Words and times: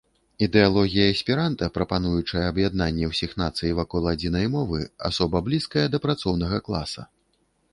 Ідэалогія 0.45 1.03
эсперанта, 1.15 1.67
прапануючая 1.75 2.41
аб'яднанне 2.53 3.09
ўсіх 3.11 3.31
нацый 3.41 3.75
вакол 3.81 4.09
адзінай 4.13 4.49
мовы, 4.55 4.81
асоба 5.11 5.37
блізкая 5.49 5.85
да 5.97 6.01
працоўнага 6.07 6.57
класа. 6.71 7.01